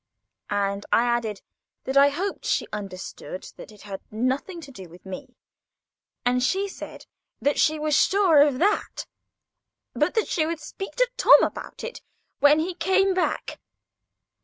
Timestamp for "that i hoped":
1.83-2.43